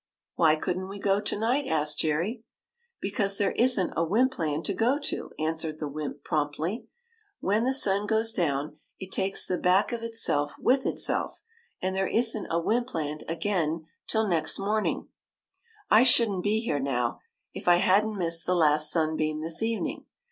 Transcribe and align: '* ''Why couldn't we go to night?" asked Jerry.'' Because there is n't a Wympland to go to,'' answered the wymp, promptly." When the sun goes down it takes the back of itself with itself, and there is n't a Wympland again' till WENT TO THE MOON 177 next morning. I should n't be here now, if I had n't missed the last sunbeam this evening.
'* 0.19 0.39
''Why 0.39 0.59
couldn't 0.59 0.87
we 0.89 0.97
go 0.97 1.19
to 1.21 1.37
night?" 1.37 1.67
asked 1.67 1.99
Jerry.'' 1.99 2.43
Because 3.03 3.37
there 3.37 3.51
is 3.51 3.77
n't 3.79 3.93
a 3.95 4.03
Wympland 4.03 4.63
to 4.65 4.73
go 4.73 4.97
to,'' 4.97 5.29
answered 5.37 5.77
the 5.77 5.87
wymp, 5.87 6.23
promptly." 6.23 6.87
When 7.39 7.65
the 7.65 7.71
sun 7.75 8.07
goes 8.07 8.33
down 8.33 8.79
it 8.97 9.11
takes 9.11 9.45
the 9.45 9.59
back 9.59 9.91
of 9.91 10.01
itself 10.01 10.55
with 10.57 10.87
itself, 10.87 11.43
and 11.83 11.95
there 11.95 12.07
is 12.07 12.35
n't 12.35 12.47
a 12.49 12.59
Wympland 12.59 13.23
again' 13.29 13.85
till 14.07 14.27
WENT 14.27 14.47
TO 14.47 14.53
THE 14.57 14.65
MOON 14.65 14.65
177 14.65 14.65
next 14.71 14.89
morning. 14.91 15.07
I 15.91 16.03
should 16.03 16.29
n't 16.31 16.43
be 16.43 16.61
here 16.61 16.79
now, 16.79 17.19
if 17.53 17.67
I 17.67 17.75
had 17.75 18.03
n't 18.03 18.17
missed 18.17 18.47
the 18.47 18.55
last 18.55 18.89
sunbeam 18.89 19.41
this 19.41 19.61
evening. 19.61 20.07